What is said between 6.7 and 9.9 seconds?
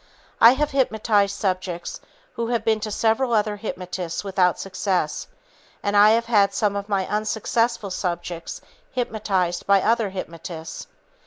of my unsuccessful subjects hypnotized by